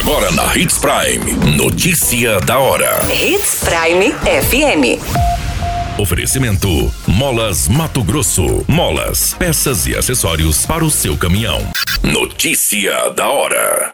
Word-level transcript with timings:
Agora 0.00 0.30
na 0.32 0.56
Hits 0.56 0.78
Prime. 0.78 1.56
Notícia 1.58 2.40
da 2.40 2.58
hora. 2.58 3.00
Hits 3.12 3.62
Prime 3.62 4.14
FM. 4.22 4.98
Oferecimento: 6.00 6.90
Molas 7.06 7.68
Mato 7.68 8.02
Grosso. 8.02 8.64
Molas, 8.66 9.34
peças 9.34 9.86
e 9.86 9.94
acessórios 9.94 10.64
para 10.64 10.82
o 10.82 10.90
seu 10.90 11.18
caminhão. 11.18 11.60
Notícia 12.02 13.10
da 13.10 13.28
hora. 13.28 13.92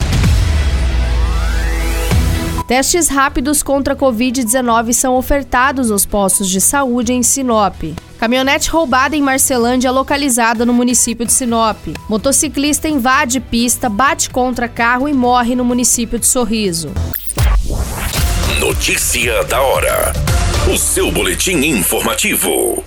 Testes 2.69 3.09
rápidos 3.09 3.65
contra 3.65 3.95
a 3.95 3.97
Covid-19 3.97 4.93
são 4.93 5.17
ofertados 5.17 5.91
nos 5.91 6.07
postos 6.07 6.49
de 6.49 6.61
saúde 6.61 7.13
em 7.13 7.23
Sinop. 7.25 7.83
Caminhonete 8.19 8.71
roubada 8.71 9.15
em 9.15 9.21
Marcelândia 9.21 9.91
localizada 9.91 10.65
no 10.65 10.73
município 10.73 11.27
de 11.27 11.33
Sinop. 11.33 11.77
Motociclista 12.09 12.89
invade 12.89 13.41
pista, 13.41 13.89
bate 13.89 14.31
contra 14.31 14.69
carro 14.69 15.07
e 15.09 15.13
morre 15.13 15.55
no 15.55 15.65
município 15.65 16.19
de 16.19 16.27
Sorriso. 16.27 16.91
Notícia 18.59 19.45
da 19.45 19.61
hora. 19.61 20.13
O 20.73 20.79
seu 20.79 21.13
boletim 21.13 21.59
informativo. 21.59 22.83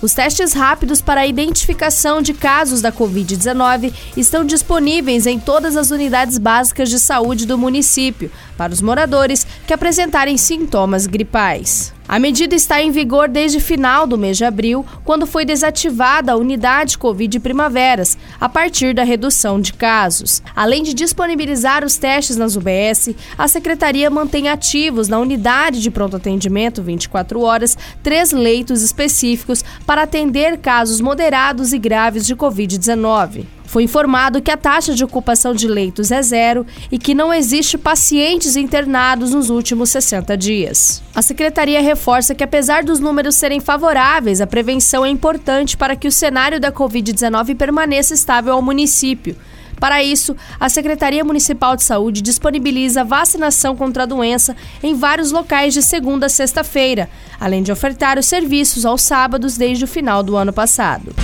Os 0.00 0.14
testes 0.14 0.52
rápidos 0.52 1.00
para 1.00 1.20
a 1.20 1.26
identificação 1.26 2.20
de 2.20 2.34
casos 2.34 2.80
da 2.80 2.90
Covid-19 2.90 3.92
estão 4.16 4.44
disponíveis 4.44 5.26
em 5.26 5.38
todas 5.38 5.76
as 5.76 5.92
unidades 5.92 6.38
básicas 6.38 6.90
de 6.90 6.98
saúde 6.98 7.46
do 7.46 7.56
município, 7.56 8.28
para 8.56 8.72
os 8.72 8.82
moradores 8.82 9.46
que 9.64 9.72
apresentarem 9.72 10.36
sintomas 10.36 11.06
gripais. 11.06 11.92
A 12.08 12.18
medida 12.18 12.54
está 12.54 12.82
em 12.82 12.90
vigor 12.90 13.28
desde 13.28 13.60
final 13.60 14.06
do 14.06 14.18
mês 14.18 14.36
de 14.36 14.44
abril, 14.44 14.84
quando 15.04 15.26
foi 15.26 15.44
desativada 15.44 16.32
a 16.32 16.36
unidade 16.36 16.98
Covid 16.98 17.40
Primaveras, 17.40 18.18
a 18.40 18.48
partir 18.48 18.94
da 18.94 19.02
redução 19.02 19.60
de 19.60 19.72
casos. 19.72 20.42
Além 20.54 20.82
de 20.82 20.92
disponibilizar 20.92 21.84
os 21.84 21.96
testes 21.96 22.36
nas 22.36 22.56
UBS, 22.56 23.14
a 23.38 23.48
Secretaria 23.48 24.10
mantém 24.10 24.48
ativos 24.48 25.08
na 25.08 25.18
unidade 25.18 25.80
de 25.80 25.90
pronto 25.90 26.16
atendimento 26.16 26.82
24 26.82 27.40
horas 27.40 27.78
três 28.02 28.32
leitos 28.32 28.82
específicos 28.82 29.64
para 29.86 30.02
atender 30.02 30.58
casos 30.58 31.00
moderados 31.00 31.72
e 31.72 31.78
graves 31.78 32.26
de 32.26 32.36
Covid-19. 32.36 33.46
Foi 33.72 33.84
informado 33.84 34.42
que 34.42 34.50
a 34.50 34.56
taxa 34.58 34.92
de 34.92 35.02
ocupação 35.02 35.54
de 35.54 35.66
leitos 35.66 36.10
é 36.10 36.20
zero 36.20 36.66
e 36.90 36.98
que 36.98 37.14
não 37.14 37.32
existe 37.32 37.78
pacientes 37.78 38.54
internados 38.54 39.30
nos 39.30 39.48
últimos 39.48 39.88
60 39.88 40.36
dias. 40.36 41.02
A 41.14 41.22
secretaria 41.22 41.80
reforça 41.80 42.34
que, 42.34 42.44
apesar 42.44 42.84
dos 42.84 43.00
números 43.00 43.34
serem 43.34 43.60
favoráveis, 43.60 44.42
a 44.42 44.46
prevenção 44.46 45.06
é 45.06 45.08
importante 45.08 45.74
para 45.74 45.96
que 45.96 46.06
o 46.06 46.12
cenário 46.12 46.60
da 46.60 46.70
Covid-19 46.70 47.56
permaneça 47.56 48.12
estável 48.12 48.52
ao 48.52 48.60
município. 48.60 49.34
Para 49.80 50.04
isso, 50.04 50.36
a 50.60 50.68
Secretaria 50.68 51.24
Municipal 51.24 51.74
de 51.74 51.82
Saúde 51.82 52.20
disponibiliza 52.20 53.02
vacinação 53.02 53.74
contra 53.74 54.02
a 54.02 54.06
doença 54.06 54.54
em 54.82 54.94
vários 54.94 55.32
locais 55.32 55.72
de 55.72 55.80
segunda 55.80 56.26
a 56.26 56.28
sexta-feira, 56.28 57.08
além 57.40 57.62
de 57.62 57.72
ofertar 57.72 58.18
os 58.18 58.26
serviços 58.26 58.84
aos 58.84 59.00
sábados 59.00 59.56
desde 59.56 59.84
o 59.84 59.88
final 59.88 60.22
do 60.22 60.36
ano 60.36 60.52
passado. 60.52 61.14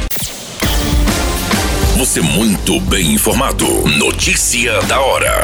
Você 1.98 2.20
muito 2.20 2.78
bem 2.82 3.14
informado. 3.14 3.66
Notícia 3.98 4.80
da 4.82 5.00
hora. 5.00 5.40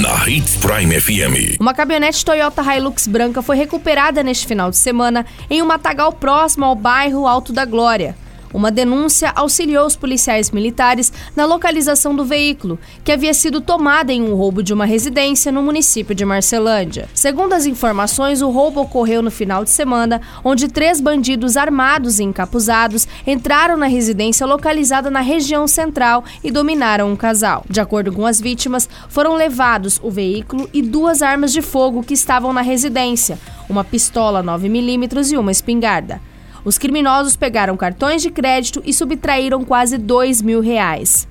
Na 0.00 0.28
Hits 0.28 0.54
Prime 0.54 1.00
FM. 1.00 1.58
Uma 1.58 1.74
caminhonete 1.74 2.24
Toyota 2.24 2.62
Hilux 2.62 3.08
branca 3.08 3.42
foi 3.42 3.56
recuperada 3.56 4.22
neste 4.22 4.46
final 4.46 4.70
de 4.70 4.76
semana 4.76 5.26
em 5.50 5.60
um 5.62 5.66
matagal 5.66 6.12
próximo 6.12 6.64
ao 6.64 6.76
bairro 6.76 7.26
Alto 7.26 7.52
da 7.52 7.64
Glória. 7.64 8.14
Uma 8.52 8.70
denúncia 8.70 9.32
auxiliou 9.36 9.86
os 9.86 9.94
policiais 9.94 10.50
militares 10.50 11.12
na 11.36 11.44
localização 11.44 12.14
do 12.14 12.24
veículo, 12.24 12.78
que 13.04 13.12
havia 13.12 13.32
sido 13.32 13.60
tomado 13.60 14.10
em 14.10 14.22
um 14.22 14.34
roubo 14.34 14.62
de 14.62 14.74
uma 14.74 14.84
residência 14.84 15.52
no 15.52 15.62
município 15.62 16.14
de 16.14 16.24
Marcelândia. 16.24 17.08
Segundo 17.14 17.52
as 17.52 17.64
informações, 17.64 18.42
o 18.42 18.50
roubo 18.50 18.80
ocorreu 18.80 19.22
no 19.22 19.30
final 19.30 19.62
de 19.62 19.70
semana, 19.70 20.20
onde 20.42 20.66
três 20.66 21.00
bandidos 21.00 21.56
armados 21.56 22.18
e 22.18 22.24
encapuzados 22.24 23.06
entraram 23.26 23.76
na 23.76 23.86
residência 23.86 24.46
localizada 24.46 25.10
na 25.10 25.20
região 25.20 25.68
central 25.68 26.24
e 26.42 26.50
dominaram 26.50 27.10
um 27.10 27.16
casal. 27.16 27.64
De 27.68 27.80
acordo 27.80 28.12
com 28.12 28.26
as 28.26 28.40
vítimas, 28.40 28.88
foram 29.08 29.34
levados 29.34 30.00
o 30.02 30.10
veículo 30.10 30.68
e 30.72 30.82
duas 30.82 31.22
armas 31.22 31.52
de 31.52 31.62
fogo 31.62 32.02
que 32.02 32.14
estavam 32.14 32.52
na 32.52 32.62
residência, 32.62 33.38
uma 33.68 33.84
pistola 33.84 34.42
9mm 34.42 35.32
e 35.32 35.36
uma 35.36 35.52
espingarda. 35.52 36.20
Os 36.64 36.78
criminosos 36.78 37.36
pegaram 37.36 37.76
cartões 37.76 38.22
de 38.22 38.30
crédito 38.30 38.82
e 38.84 38.92
subtraíram 38.92 39.64
quase 39.64 39.96
dois 39.96 40.42
mil 40.42 40.60
reais. 40.60 41.26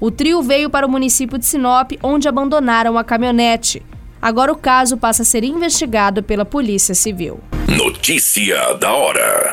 O 0.00 0.10
trio 0.10 0.42
veio 0.42 0.68
para 0.68 0.86
o 0.86 0.90
município 0.90 1.38
de 1.38 1.46
Sinop, 1.46 1.92
onde 2.02 2.26
abandonaram 2.28 2.98
a 2.98 3.04
caminhonete. 3.04 3.82
Agora 4.20 4.52
o 4.52 4.56
caso 4.56 4.96
passa 4.96 5.22
a 5.22 5.24
ser 5.24 5.44
investigado 5.44 6.22
pela 6.22 6.44
Polícia 6.44 6.94
Civil. 6.94 7.40
Notícia 7.68 8.74
da 8.74 8.92
hora. 8.92 9.52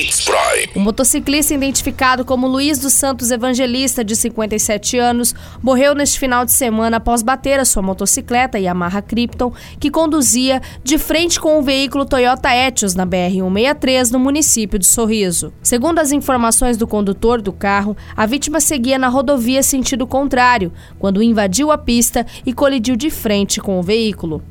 Hits 0.00 0.24
Prime. 0.24 0.72
O 0.74 0.80
motociclista 0.80 1.52
identificado 1.52 2.24
como 2.24 2.48
Luiz 2.48 2.78
dos 2.78 2.94
Santos 2.94 3.30
Evangelista, 3.30 4.02
de 4.02 4.16
57 4.16 4.96
anos, 4.96 5.34
morreu 5.62 5.94
neste 5.94 6.18
final 6.18 6.42
de 6.46 6.52
semana 6.52 6.96
após 6.96 7.22
bater 7.22 7.60
a 7.60 7.66
sua 7.66 7.82
motocicleta 7.82 8.58
Yamaha 8.58 9.02
Krypton, 9.02 9.52
que 9.78 9.90
conduzia 9.90 10.62
de 10.82 10.96
frente 10.96 11.38
com 11.38 11.58
o 11.58 11.62
veículo 11.62 12.06
Toyota 12.06 12.48
Etios 12.54 12.94
na 12.94 13.06
BR-163, 13.06 14.10
no 14.10 14.18
município 14.18 14.78
de 14.78 14.86
Sorriso. 14.86 15.52
Segundo 15.62 15.98
as 15.98 16.12
informações 16.12 16.78
do 16.78 16.86
condutor 16.86 17.42
do 17.42 17.52
carro, 17.52 17.94
a 18.16 18.24
vítima 18.24 18.58
seguia 18.58 18.98
na 18.98 19.08
rodovia 19.08 19.62
sentido 19.62 20.06
contrário, 20.06 20.72
quando 20.98 21.22
invadiu 21.22 21.70
a 21.70 21.76
pista 21.76 22.24
e 22.46 22.54
colidiu 22.54 22.96
de 22.96 23.10
frente 23.10 23.60
com 23.60 23.78
o 23.78 23.82
veículo. 23.82 24.42